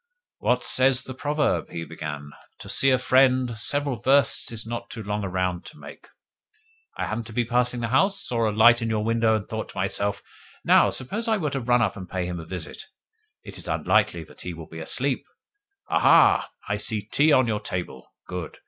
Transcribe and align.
"What 0.39 0.63
says 0.65 1.03
the 1.03 1.13
proverb?" 1.13 1.69
he 1.69 1.85
began. 1.85 2.31
"'To 2.57 2.69
see 2.69 2.89
a 2.89 2.97
friend, 2.97 3.55
seven 3.55 4.01
versts 4.01 4.51
is 4.51 4.65
not 4.65 4.89
too 4.89 5.03
long 5.03 5.23
a 5.23 5.29
round 5.29 5.63
to 5.65 5.77
make.' 5.77 6.07
I 6.97 7.05
happened 7.05 7.27
to 7.27 7.33
be 7.33 7.45
passing 7.45 7.81
the 7.81 7.89
house, 7.89 8.19
saw 8.19 8.49
a 8.49 8.51
light 8.51 8.81
in 8.81 8.89
your 8.89 9.03
window, 9.03 9.35
and 9.35 9.47
thought 9.47 9.69
to 9.69 9.77
myself: 9.77 10.23
'Now, 10.65 10.89
suppose 10.89 11.27
I 11.27 11.37
were 11.37 11.51
to 11.51 11.59
run 11.59 11.83
up 11.83 11.95
and 11.95 12.09
pay 12.09 12.25
him 12.25 12.39
a 12.39 12.45
visit? 12.47 12.81
It 13.43 13.59
is 13.59 13.67
unlikely 13.67 14.23
that 14.23 14.41
he 14.41 14.55
will 14.55 14.65
be 14.65 14.79
asleep.' 14.79 15.27
Ah, 15.87 15.99
ha! 15.99 16.49
I 16.67 16.77
see 16.77 17.01
tea 17.03 17.31
on 17.31 17.45
your 17.45 17.59
table! 17.59 18.07
Good! 18.27 18.57